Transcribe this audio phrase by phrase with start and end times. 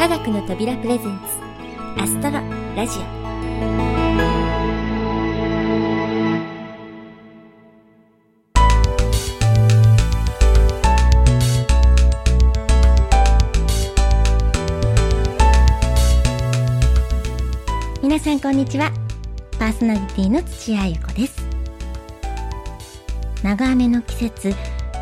[0.00, 2.40] 科学の扉プレゼンツアストロ
[2.74, 3.02] ラジオ。
[18.02, 18.90] 皆さんこんにちは。
[19.58, 21.46] パーソナリティの土屋ゆ子です。
[23.42, 24.54] 長雨の季節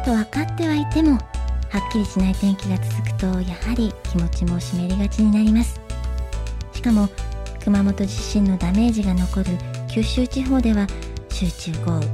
[0.04, 1.18] と分かってはいてもは
[1.88, 5.80] っきりしない天気が続とやはり気持ちも湿りがちになります。
[6.72, 7.09] しかも
[7.62, 9.46] 熊本地震のダメージが残る
[9.90, 10.86] 九州地方では
[11.28, 12.06] 集中豪雨。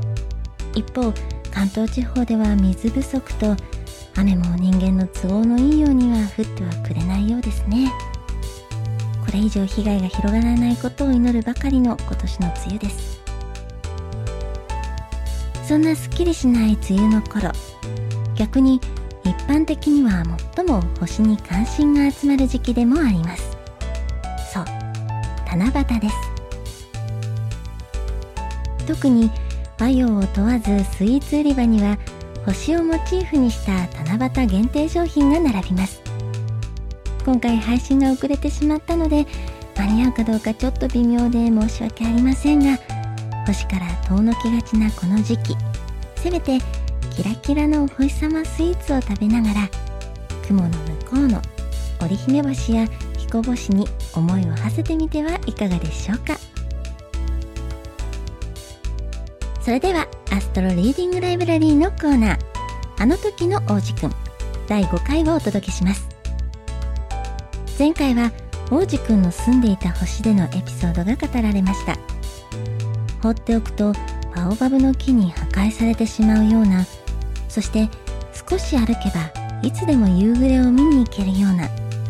[0.74, 1.12] 一方
[1.52, 3.54] 関東地方では水不足と
[4.16, 7.92] 雨も人間の都合のいいようには降ってはくれないようですね。
[9.24, 13.20] これ以上被害が広がらないことを祈るばかりの今年の梅雨です。
[15.66, 17.50] そんなすっきりしない梅雨の頃
[18.34, 18.80] 逆に
[19.24, 20.22] 一般的には
[20.54, 23.56] 最も星に関心が集まる時期でもあります。
[24.52, 24.64] そう
[25.46, 26.14] 七夕です。
[28.86, 29.30] 特に
[29.78, 31.98] 和洋を問わずスイーツ売り場には
[32.44, 36.02] 星をモチーフにした七夕限定商品が並びます。
[37.24, 39.26] 今回配信が遅れてしまったので
[39.76, 42.78] 間に合うかどうかちょっと微妙で申し訳ありませんが
[43.46, 45.56] 星から遠のきがちなこの時期
[46.16, 46.58] せめて
[47.16, 49.70] キラキラのお星様スイーツを食べながら
[50.48, 50.74] 雲の向
[51.10, 51.40] こうの
[52.02, 56.36] 織姫星や彦星に思いを馳せてみてはいかがでしょうか。
[59.62, 62.38] それではアストロリーディングライブラリーのコーナー
[62.98, 64.12] あの時の王子くん
[64.66, 66.08] 第5回をお届けします。
[67.78, 68.32] 前回は
[68.72, 71.96] 王子くんの住んでいた星でのエピソードが語られました。
[73.22, 73.92] 放っておくと
[74.34, 76.84] バオバブの木に破壊されてしまうような
[77.54, 77.88] そして
[78.50, 79.30] 少し歩けば
[79.62, 81.68] いつでも夕暮れを見に行けるような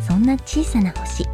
[0.09, 1.27] そんな小さな星。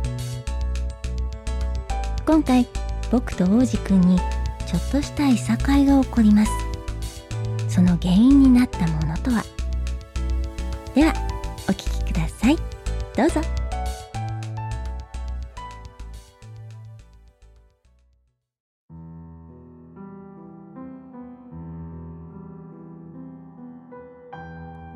[2.27, 2.67] 今回
[3.13, 4.19] 僕と王子くんに
[4.67, 6.51] ちょっとしたいさかいが起こります。
[7.69, 9.45] その原因になったものとは。
[10.93, 11.15] では
[11.69, 12.57] お聴きください。
[13.17, 13.60] どうぞ。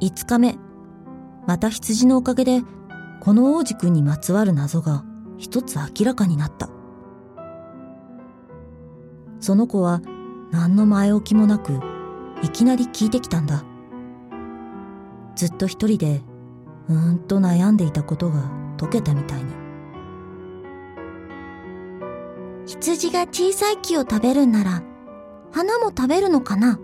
[0.04, 0.58] 5日目。
[1.46, 2.62] また羊のおかげで
[3.22, 5.02] この王子くんにまつわる謎が
[5.38, 6.68] 一つ明らかになった。
[9.40, 10.02] その子は
[10.50, 11.80] 何の前置きもなく
[12.42, 13.64] いきなり聞いてきたんだ。
[15.36, 16.22] ずっと一人で
[16.90, 19.54] うーんと悩んでいたことが解けたみたいに。
[22.66, 24.82] 羊が小さい木を食べるんなら
[25.50, 26.78] 花も食べるのかな？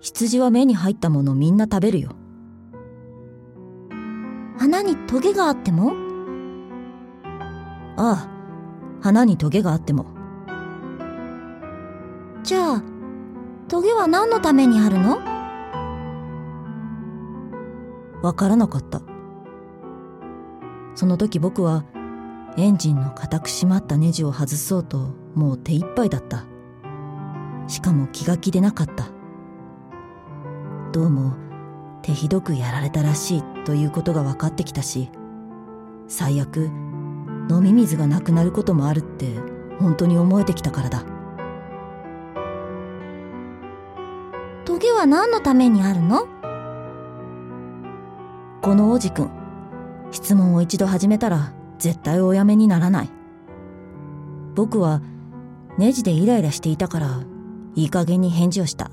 [0.00, 2.10] 羊は目に入ったものみんな食べるよ。
[4.58, 5.92] 花にトゲがあっても？
[7.96, 8.28] ああ
[9.02, 10.06] 花にトゲがあっても。
[12.42, 12.82] じゃあ
[13.68, 15.18] トゲは何のためにあるの？
[18.22, 19.02] わからなかった。
[20.94, 21.84] その時僕は
[22.56, 26.44] エンジンの固く締まったネジを外そうともう手一杯だった。
[27.66, 29.08] しかも気が気でなかった
[30.96, 31.34] どうも
[32.00, 35.10] 手ひどくやられたらしいということが分かってきたし
[36.08, 36.70] 最悪
[37.50, 39.26] 飲み水がなくなることもあるって
[39.78, 41.04] 本当に思えてきたからだ。
[44.64, 46.26] トゲは何のためにあるの？
[48.62, 49.30] この王子くん
[50.12, 53.10] 質問を一度始めたら絶対おやめにならない。
[54.54, 55.02] 僕は
[55.76, 57.20] ネジでイライラしていたから
[57.74, 58.90] いい加減に返事をした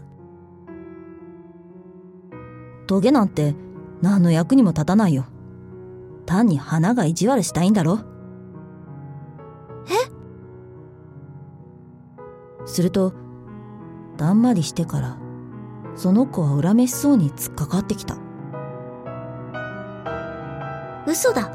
[2.87, 3.55] トゲなんて
[4.01, 5.25] 何の役にも立たないよ。
[6.25, 7.99] 単に花が意地悪したいんだろ。
[9.87, 10.11] え？
[12.65, 13.13] すると
[14.17, 15.17] だんまりしてから
[15.95, 18.17] その子は恨めしそうに突っかかってきた。
[21.05, 21.51] 嘘だ。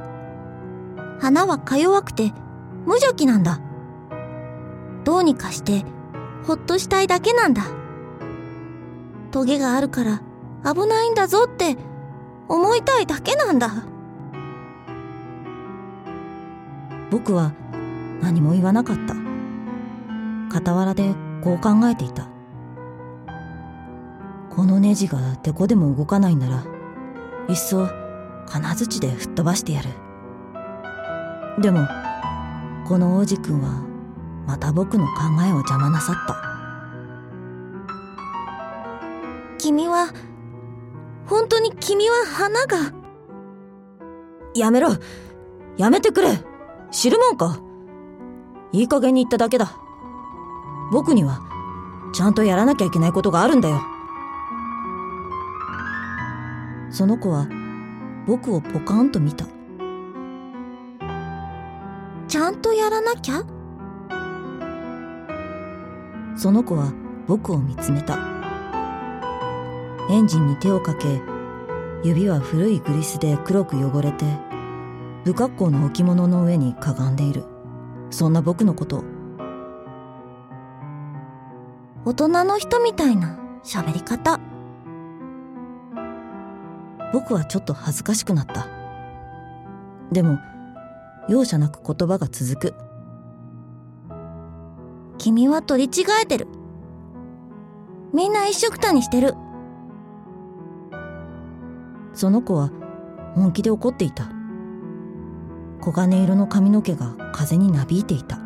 [1.18, 2.32] 花はか弱くて
[2.86, 3.60] 無邪気なんだ。
[5.04, 5.84] どうにかして
[6.46, 7.64] ほっとしたいだけなんだ。
[9.30, 10.22] トゲがあるから
[10.64, 11.76] 危ないんだぞって
[12.48, 13.70] 思いたいだけなんだ。
[17.10, 17.52] 僕は
[18.20, 19.14] 何も言わなかった。
[20.50, 22.28] 傍らでこう考えていた。
[24.50, 26.64] このネジがてこでも動かないなら
[27.48, 27.88] いっそ
[28.46, 29.90] 金槌で吹っ飛ばしてやる。
[31.60, 31.86] でも
[32.86, 33.82] この王子くんは
[34.46, 35.12] また僕の考
[35.46, 36.47] えを邪魔なさった。
[41.88, 42.92] 君は花が。
[44.54, 44.90] やめろ。
[45.78, 46.38] やめてくれ。
[46.90, 47.60] 知るもんか。
[48.72, 49.72] いい加減に言っただけだ。
[50.92, 51.40] 僕には
[52.12, 53.80] ちゃんとやらなきゃいけないことがあるんだよ。
[56.90, 57.48] その子は
[58.26, 59.46] 僕をポカーンと見た。
[62.28, 63.46] ちゃんとやらなきゃ？
[66.36, 66.92] その子は
[67.26, 68.18] 僕を見つめた。
[70.10, 71.22] エンジンに手をかけ
[72.04, 74.24] 指は古いグリスで黒く汚れて
[75.24, 77.44] 不格好の置物の上にかがんでいる。
[78.10, 79.04] そんな僕のこと。
[82.06, 83.38] 大人の人みたいな。
[83.62, 84.40] 喋り方。
[87.12, 88.68] 僕はちょっと恥ずかしくなった。
[90.12, 90.38] でも
[91.28, 92.74] 容赦なく言葉が続く。
[95.18, 96.46] 君は取り違えてる。
[98.14, 99.34] みんな一緒くたにしてる
[102.18, 102.72] その子は
[103.36, 104.24] 本気で怒っていた。
[105.80, 108.38] 黄金色の髪の毛が風になびいていた。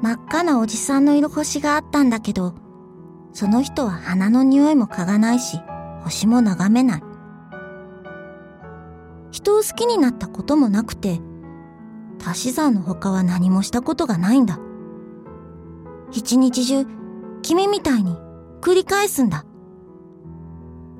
[0.00, 2.54] 真っ赤なおじさんの色星があったんだけど
[3.32, 5.60] その人は花の匂いも嗅がないし
[6.02, 7.02] 星も眺めない。
[9.32, 11.20] 人を好きになったこともなくて
[12.24, 14.58] 足し算の他は何もしたことがないんだ。
[16.10, 16.86] 一日中
[17.42, 18.16] 君みたいに
[18.62, 19.44] 繰り返すんだ。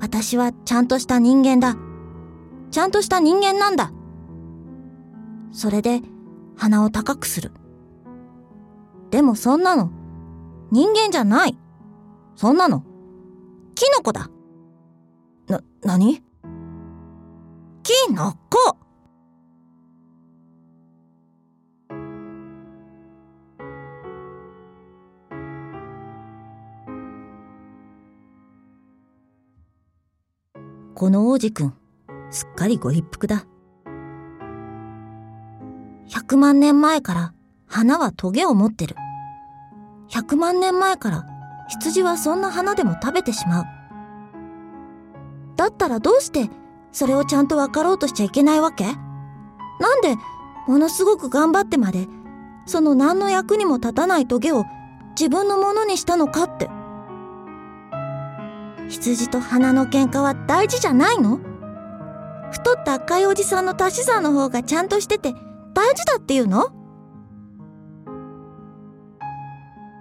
[0.04, 1.78] 私はちゃんとした人間だ。
[2.70, 3.90] ちゃんとした人間なんだ。
[5.50, 6.02] それで
[6.56, 7.52] 鼻を高くする。
[9.10, 9.90] でもそんなの
[10.70, 11.56] 人間じゃない。
[12.36, 12.84] そんなの
[13.74, 14.28] キノコだ。
[15.48, 16.22] な、何？
[17.82, 18.73] キノコ！
[31.04, 31.74] この王子くん、
[32.30, 33.44] すっかりご立腹だ。
[36.08, 37.34] 100万年前から
[37.66, 38.96] 花はトゲを持ってる。
[40.08, 41.26] 100万年前から
[41.68, 43.64] 羊はそんな花でも食べてしまう。
[45.56, 46.48] だったらどうして
[46.90, 48.84] それをちゃんと分かろうとしちゃいけないわけ？
[48.84, 50.16] なんで
[50.66, 52.08] ものすごく頑張ってまで
[52.64, 54.64] その何の役にも立たないトゲを
[55.20, 56.70] 自分のものにしたのかって。
[58.94, 61.40] 羊と花の喧嘩は大事じゃないの？
[62.52, 65.34] 太った赤いおじさんの足し算の方がちゃんとしてて
[65.74, 66.70] 大事だっていうの？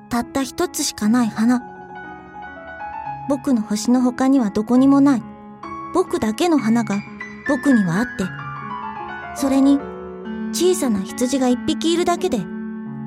[0.10, 1.62] たった一つしかない花。
[3.30, 5.24] 僕の星の他にはどこにもない。
[5.96, 7.02] 僕だけの花が
[7.48, 8.12] 僕にはあって。
[9.36, 9.80] それに
[10.52, 12.38] 小さな羊が一匹いるだけで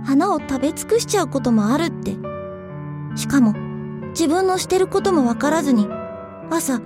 [0.05, 2.17] 花を食べ尽くしちゃうこともあるって。
[3.15, 3.55] しかも
[4.19, 5.87] 自分のしてることもわからずに
[6.51, 6.79] 朝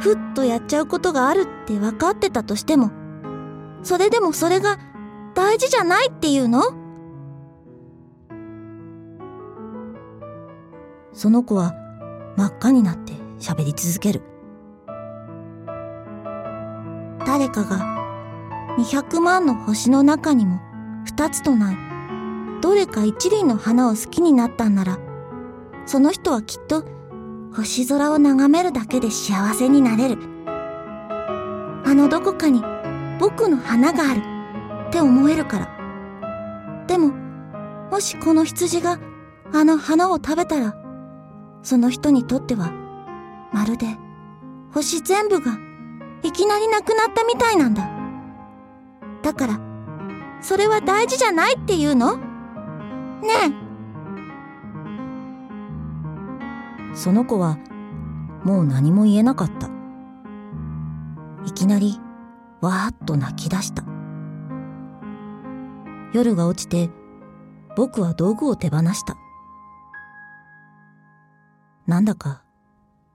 [0.00, 2.92] ふっとやっちゃうことがあるって分かってたとしても
[3.82, 4.78] それでもそれが
[5.34, 6.62] 大事じゃないっていうの？
[11.12, 11.74] その子は
[12.36, 14.22] 真っ赤になって喋り続ける。
[17.26, 20.60] 誰かが200万の星の中にも
[21.06, 21.76] 2つとない
[22.60, 24.98] どれか一輪の花を好きになったんなら
[25.90, 26.84] その人はきっと
[27.52, 30.22] 星空を眺めるだけで幸せになれる。
[31.84, 32.62] あのどこかに
[33.18, 34.20] 僕の花がある。
[34.86, 36.86] って思えるから。
[36.86, 37.08] でも
[37.90, 39.00] もしこの羊が
[39.52, 40.76] あの花を食べたら
[41.64, 42.70] その人にとっては
[43.52, 43.86] まるで
[44.72, 45.58] 星全部が
[46.22, 47.90] いきなりなくなったみたいなんだ。
[49.22, 49.60] だから
[50.40, 52.16] それは大事じゃないっていうの？
[52.16, 52.22] ね
[53.66, 53.69] え。
[56.92, 57.58] その子は
[58.44, 59.68] もう何も言えなかった。
[61.46, 61.98] いきなり
[62.60, 63.84] わーっと泣き出した。
[66.12, 66.90] 夜が落ちて
[67.76, 69.16] 僕は道具を手放した。
[71.86, 72.42] なんだか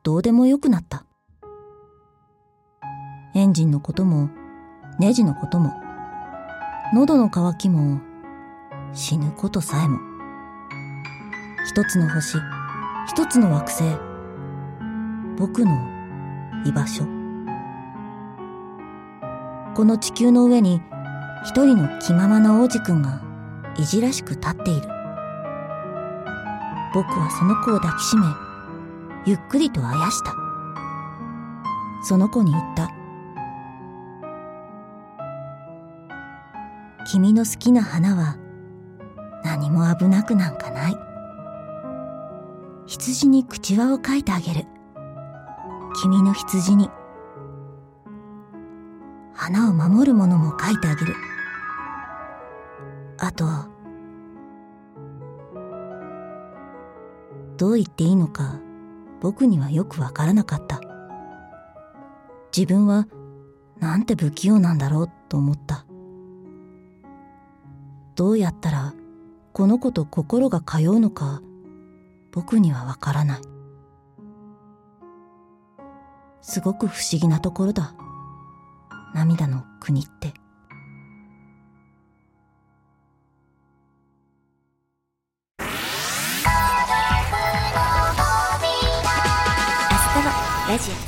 [0.03, 1.05] どうでもよくなった。
[3.33, 4.29] エンジンのことも
[4.97, 5.73] ネジのことも
[6.93, 7.99] 喉の渇きも
[8.93, 9.99] 死ぬことさえも。
[11.67, 12.37] 一つの星
[13.07, 13.83] 一つの惑星。
[15.37, 15.71] 僕の
[16.65, 17.03] 居場所。
[19.75, 20.81] この地球の上に
[21.43, 23.21] 一人の気ままな王子くんが
[23.77, 24.87] いじらしく立っている。
[26.95, 28.25] 僕はその子を抱きしめ
[29.27, 30.33] ゆっくりとあやした。
[32.03, 32.89] その子に言った。
[37.11, 38.37] 君の好きな花は
[39.43, 41.04] 何も危なくなんかない。
[42.87, 44.65] 羊に口輪をかいてあげる
[46.01, 46.89] 君の羊に
[49.33, 51.15] 花を守るものも書いてあげる。
[53.17, 53.45] あと、
[57.57, 58.59] どう言っていいのか
[59.19, 60.79] 僕にはよくわからなかった。
[62.55, 63.07] 自分は
[63.79, 65.85] なんて不器用なんだろうと思った。
[68.15, 68.93] どうやったら
[69.53, 71.41] この子と心が通うのか
[72.35, 73.41] 僕にはわからない。
[76.41, 77.95] すごく不思議なところだ。
[79.13, 80.33] 涙の国って。
[90.67, 91.04] ラジオ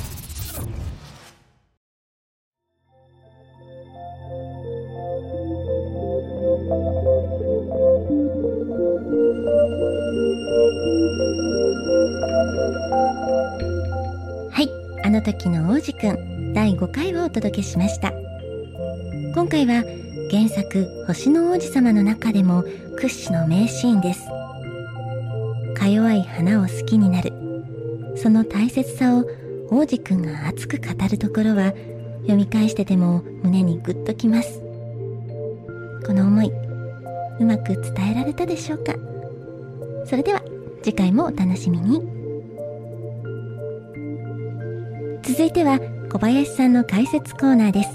[15.28, 18.14] 時の王子くん第5回をお届けしました。
[19.36, 19.84] 今回は
[20.32, 22.64] 原作星の王子様の中でも
[22.96, 24.26] 屈指の名シーンです。
[25.76, 27.34] か弱い花を好きになる。
[28.16, 29.26] その大切さを
[29.70, 31.74] 王子くんが熱く語るところは
[32.22, 34.62] 読み返してても胸にグッときます。
[36.06, 36.52] この思い
[37.42, 38.94] うまく伝えられたでしょうか？
[40.06, 40.42] それでは
[40.82, 42.17] 次回もお楽しみに。
[45.28, 47.90] 続いては小林さんの解説コーナーです。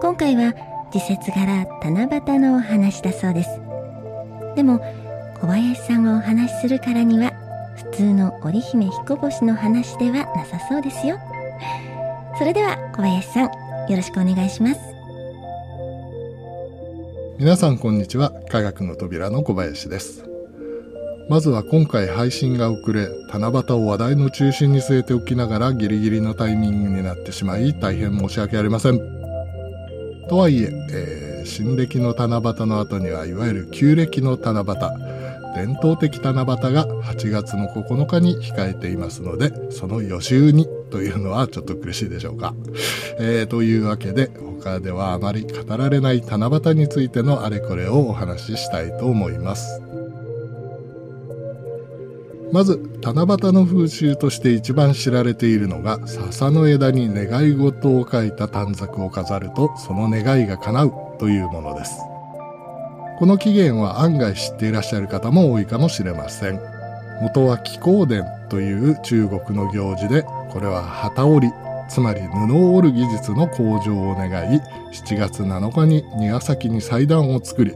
[0.00, 0.54] 今回は
[0.92, 3.50] 時節柄七夕のお話だそうです。
[4.54, 4.78] でも
[5.40, 7.32] 小林さんがお話しするからには
[7.90, 11.18] 普通の織姫彦星の話ではなさそうですよ。
[12.38, 13.44] それでは小林さん
[13.90, 14.80] よろしくお願いします。
[17.36, 18.32] 皆さんこんにちは。
[18.48, 20.35] 科学の扉の小林です。
[21.28, 28.98] まずは今回配信が遅れ、七夕を話題の中心に据えておきながらギリギリのタイミングになってしまい大変申し訳ありません。
[30.28, 34.66] とはいええー、新暦の七夕の後にはいわゆる旧暦の七夕、
[35.56, 42.54] 伝統的七夕が8月の9日に控えていますので、その予習にというのはちょっと苦しいでしょうか。
[43.18, 44.30] えー、というわけで、
[44.60, 49.82] 他ではあまり語られない七夕についてのあれこれをお話ししたいと思います。
[52.52, 62.00] まず七夕の風習として一番知られているのが笹の枝に願い事を書いた短冊を飾るとその願いが叶うというものです。
[63.18, 66.60] この起源は案外知っていらっしゃる方も多いかもしれません。
[67.22, 71.52] 元は気功伝という中国の行事でこれは旗織り
[71.88, 74.60] つまり布を織る技術の向上を願い
[74.92, 77.74] 7月7日に庭先に祭壇を作り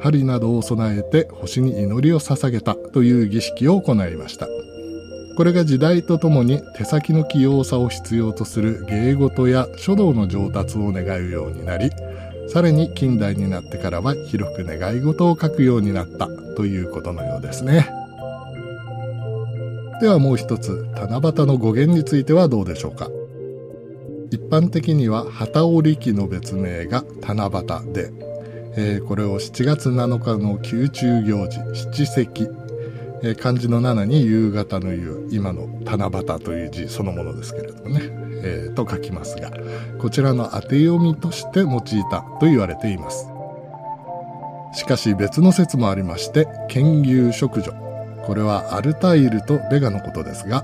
[0.00, 4.48] 針などを備えて星に祈りを捧げたという儀式を行いました。
[5.36, 11.90] これが時代とともに手先の器用さを必要とする芸事や書道の上達を願うようになり
[12.48, 17.88] さらに近代になってからは広く願い事を書くようになったということのようですね。
[20.00, 23.08] ではもう一つ七夕の語源についてはどうでしょうか。
[24.30, 28.12] 一般的には旗織機の別名が七夕で
[28.76, 32.28] えー、これを7月7日の宮中行事七夕、
[33.22, 38.00] えー、漢字の7に夕方の夕今の七夕という字そのものですけれどもね、
[38.42, 39.50] えー、と書きますが
[39.98, 43.28] こちらの当て読みとして用いたと言われています。
[44.72, 47.72] しかし別の説もありまして剣牛食女。
[48.24, 50.62] これはアルタイルとベガのことですが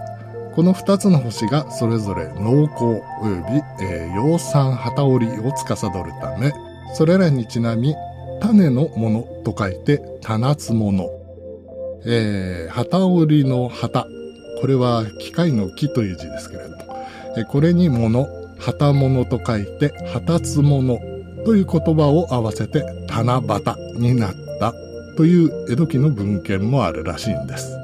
[0.55, 6.53] この2つの星がそれぞれ農耕及び、えー、養蚕旗織りを司るため
[6.95, 7.95] それらにちなみ、
[8.41, 11.09] 種のものと書いて、種つもの。
[12.05, 14.07] えー、旗織りの旗。
[14.61, 16.77] これは機械の木という字ですけれども、
[17.37, 18.27] えこれに物、
[18.59, 20.99] 旗物と書いて、旗つもの
[21.45, 24.73] という言葉を合わせて、七夕になった
[25.17, 27.77] という江戸期の文献もあるらしいんです。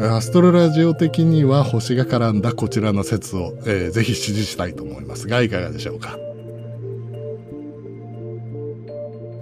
[0.00, 6.16] アストロラジオ的には星が絡んだこちらの説を、えー、ぜひ支持したいと思いますが、いかがでしょうか？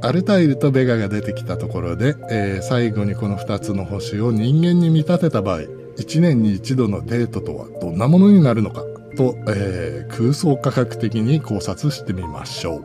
[0.06, 8.82] アルタイルとベガが出てきたところで、えー、最後にこの2つの星を人間に見立てた場合、1年に1度のデートとはどんなものになるのか
[9.16, 12.84] と、えー、空想科学的に考察してみましょう。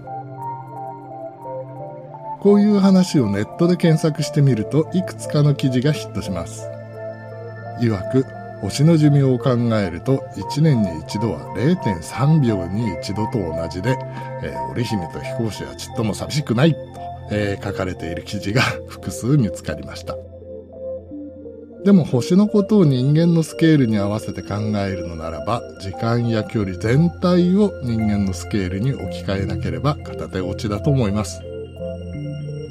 [2.39, 6.67] こういう話をネットで検索してみるといくつかの記事がヒットします。
[7.81, 8.25] いわく、
[8.61, 13.97] 星の寿命を考えると1年に一度は0.3秒に一度と同じで、
[14.43, 16.75] えー、織姫と飛行士はちっとも寂しくない、
[17.31, 20.17] えー、書かれている記事が 複数見つかりました。
[21.83, 24.55] でも星のことを人間のスケールに合わせて考
[24.87, 31.41] えるのならば時間や距離全体を人間のスケールに置き換えなければ片手落ちだと思います。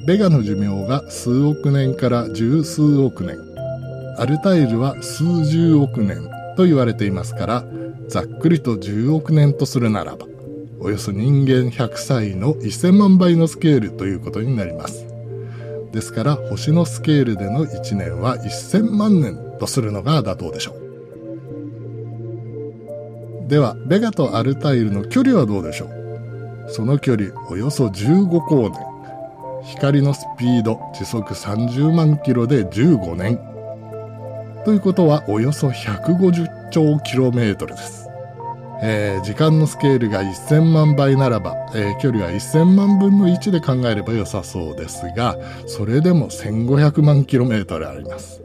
[0.06, 3.36] ベガの寿命が数億年から十数億年。
[4.16, 7.64] アルタイルは数十億年と言われていますから
[8.08, 10.26] ざっくりと10億年とするならば。
[10.80, 15.06] およそ人間100歳の1000万倍のスケールということになります。
[15.92, 20.80] ですから星のスケールでの1年は1000万年とするのが妥当でしょう。
[23.48, 25.90] ではベガとアルタイルの距離はどうでしょう？
[26.68, 28.90] その距離およそ15光年。
[29.62, 33.38] 光のスピード時速30万キロで15年。
[34.64, 37.99] ということはおよそ150兆キロメートルです。
[38.82, 48.42] えー、時間のスケールが1000万倍ならば、えー、距離は1000万分の1で考えれば良さそうですが、それでも1500万キロメートルあります。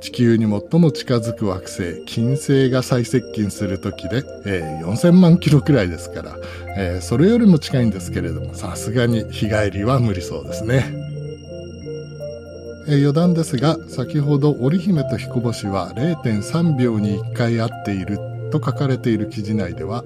[0.00, 6.38] 地球に最も近づく惑星、金星が最接近する時で、えー、4000万キロくらいですから、
[6.76, 10.86] えー、それよりも近いんですけれども、さすがに日帰りは無理そうですね。
[12.88, 20.04] えー、余談ですが、先ほど織姫と彦星は0.3秒に1回会っていると書かれている記事内では、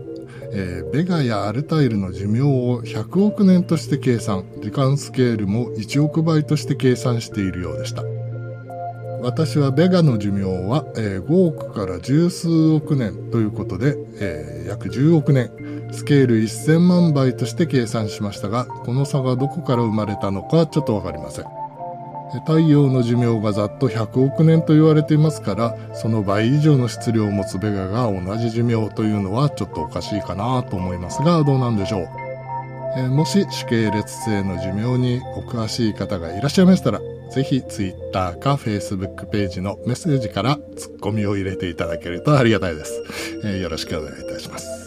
[0.52, 8.04] えー、ベガやアルタイルの寿命を100億年として計算、時間スケールも1億倍として計算しているようでした。
[9.20, 15.50] 私はベガの寿命は、えー、5億から十数億年ということで、えー、約10億年、
[15.92, 21.63] スケール1000万倍として計算しましたが、この差がどこから生まれたのかちょっとわかりません。
[22.40, 32.08] 太陽の寿命がざっと100億年と言われていますからその倍以上の質量を持つベガが同じ寿命というのはちょっとおかしいかなと思いますがどうなんでしょう、
[32.96, 37.00] えー、もし主系列星の寿命にお詳しい方がいらっしゃいましたら
[37.30, 43.02] ぜひ Twitter か Facebook ページのメッセージからツッコミを入れていただけるとありがたいです、
[43.44, 44.84] えー、よろしくお願いいたします。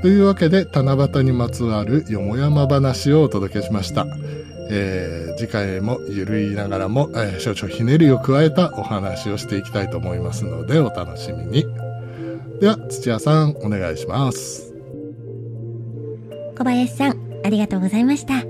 [0.00, 4.06] というわけで七夕にまつわるよもやま話をお届けしました。
[4.70, 11.64] えー、次回もゆるいながらも、えー、少々ひねりを加えたお話をしていきたいと思いますのでお楽しみに。
[12.60, 14.74] では、土屋さん、お願いします。
[16.56, 18.44] 小林さん、ありがとうございました。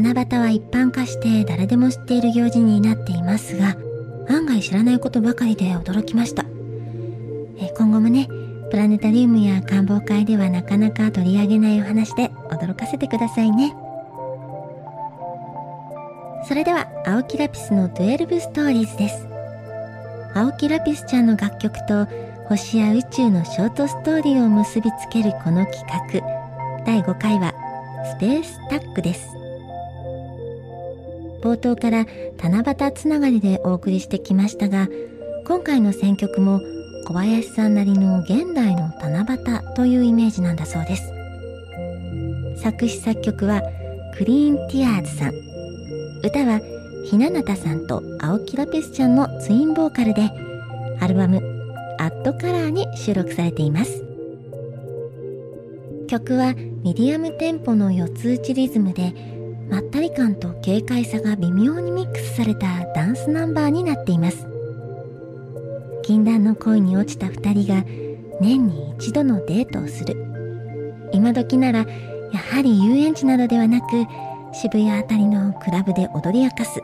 [0.00, 3.76] 七夕は一般化して誰でも知っている行事になっていますが、
[4.28, 6.44] 案外知らないことばかりで驚きました。
[7.58, 8.28] え今後もね、
[8.70, 13.74] プラネタリウムや観望会ではなかなか取り上げないお話で驚かせてくださいね。
[16.46, 19.26] それでは青木ラピスの12ストーリーズです。
[20.32, 22.06] 青木ラピスちゃんの楽曲と
[22.44, 25.84] 星や宇宙のショートストーリーを結びつけるこの企
[26.22, 26.84] 画。
[26.84, 27.52] 第5回は
[28.16, 29.26] スペースタックです。
[31.42, 32.06] 冒頭から
[32.40, 34.88] 七夕つながりでお送りしてきましたが
[35.46, 36.60] 今回の選曲も
[37.06, 41.12] 小林さんなりの現代の七夕というイメージなんだそうです。
[42.62, 43.62] 作詞作曲は
[44.16, 45.45] クリーンティアーズさん。
[46.22, 46.60] 歌は
[47.04, 50.30] ひななたさんと青木ラペスちゃんのツインボーカルで
[51.00, 51.40] アルバム
[51.98, 54.02] 「アットカラーに収録されています。
[56.08, 59.12] 曲はミディアムテンポの四つ打ちリズムで
[59.68, 64.46] まったり感と軽快さが微妙にミックスされたダンスナンバーになっています。
[66.02, 67.84] 禁断の恋に落ちた2人が
[68.40, 70.16] 年に一度のデートをする。
[71.12, 71.86] 今時なら
[72.32, 73.86] やはり遊園地などではなく
[74.58, 76.80] 渋谷あたりのクラブで踊り明かす。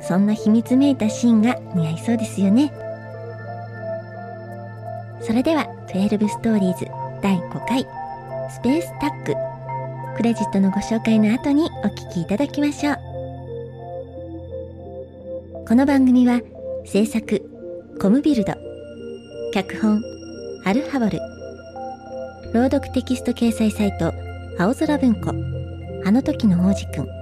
[0.00, 2.72] そんな秘密めいたシーンが似合いそうですよね。
[5.20, 6.86] それでは12ストーリーズ
[7.22, 7.86] 第5回
[8.50, 9.34] スペースタック。
[10.16, 12.96] クレジットのご紹介の後にお聴きいただきましょう。
[15.68, 16.40] この番組は
[16.86, 17.42] 制作
[18.00, 18.54] コムビルド
[19.52, 20.00] 脚本
[20.64, 21.18] アルハボル。
[22.54, 24.14] 朗読テキスト掲載サイト
[24.58, 25.55] 青空文庫。
[26.04, 27.16] あの時の王子くん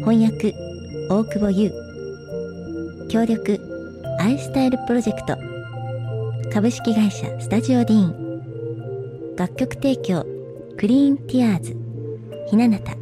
[0.00, 0.54] 翻訳
[1.10, 1.72] 大久保優。
[3.10, 3.60] 協力
[4.18, 5.36] アイスタイルプロジェクト。
[6.52, 9.36] 株式会社スタジオディーン。
[9.36, 10.24] 楽曲提供
[10.78, 11.76] クリーンティアーズ。
[12.48, 12.92] ひななた。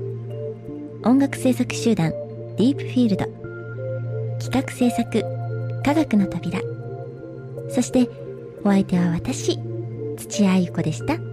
[1.08, 2.10] 音楽制作集団
[2.56, 3.26] ディープフィールド。
[4.40, 5.22] 企画制作
[5.84, 6.60] 科学の扉。
[7.68, 8.08] そして
[8.64, 9.58] お相手は私
[10.16, 11.27] 土屋ゆ子でした。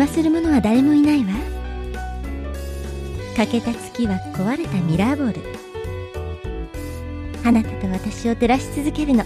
[0.00, 1.32] 邪魔する者は誰もいないわ。
[3.36, 5.42] 欠けた月は壊れたミラーボール。
[7.44, 9.24] あなたと私を照らし続けるの。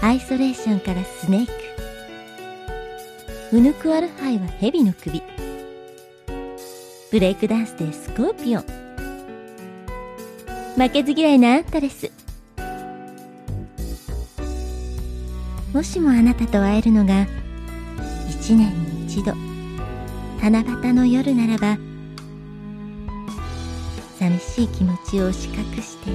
[0.00, 1.52] アイソレーションからスネーク。
[3.56, 5.20] ウヌクアルハイは蛇の首。
[7.10, 8.64] ブレイクダンスでスコーピオン。
[10.76, 12.12] 負けず嫌いなアンタレス
[15.76, 17.26] もしもあなたと会えるのが
[18.30, 19.34] 一年に一度
[20.40, 21.76] 七夕の夜ならば
[24.18, 26.10] 寂しい気持ちを押し隠して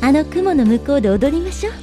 [0.00, 1.74] あの雲の向こうで踊りましょう。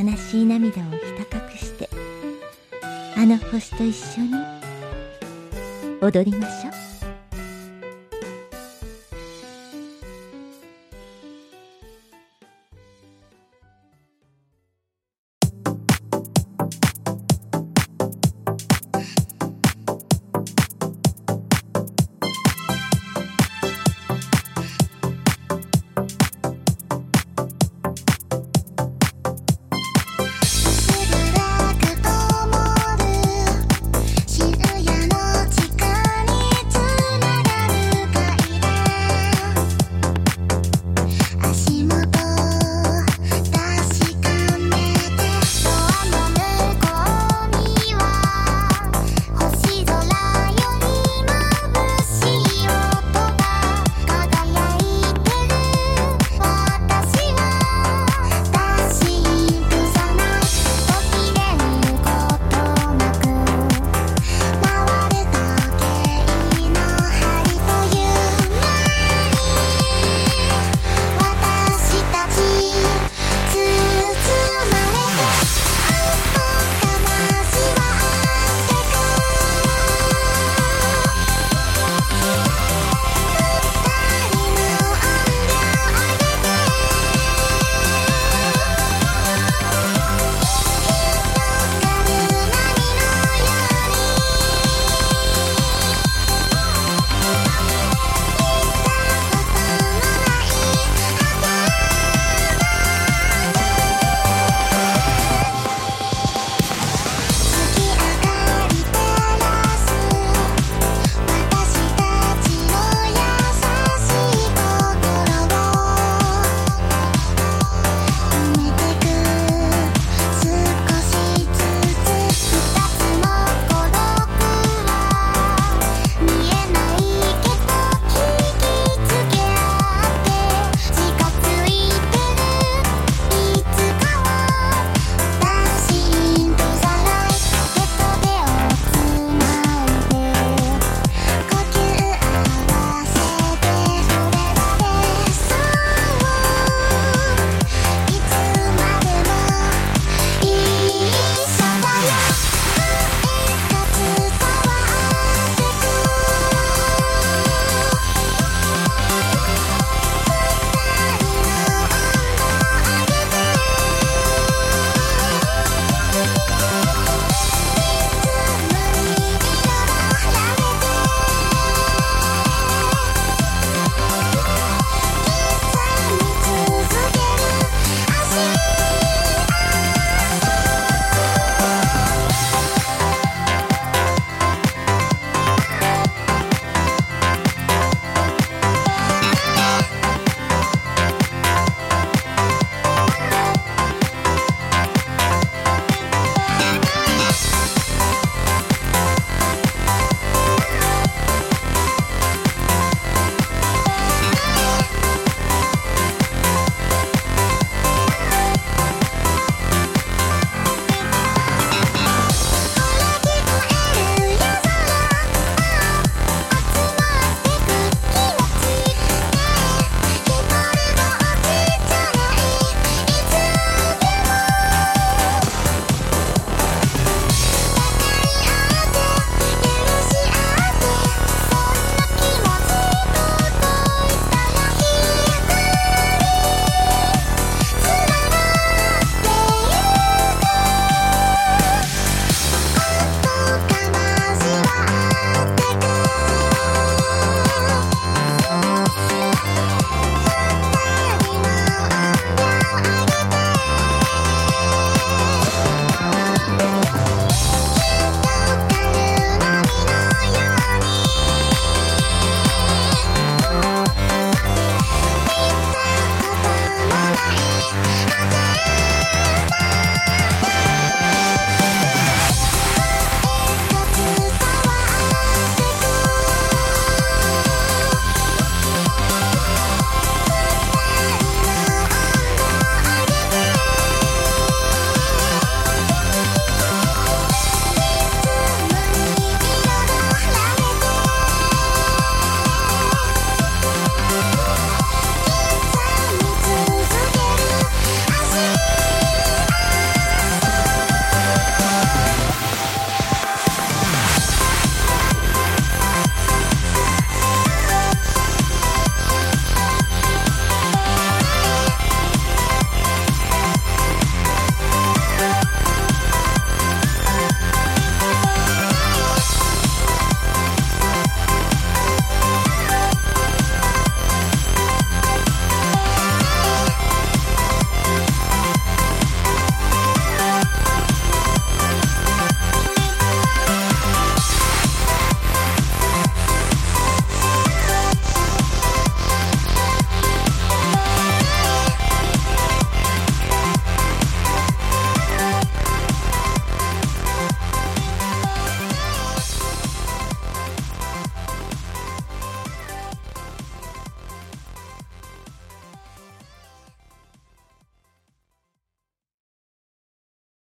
[0.00, 1.90] 悲しい涙をひた隠して
[3.16, 4.34] あの星と一緒に
[6.00, 6.79] 踊りましょう。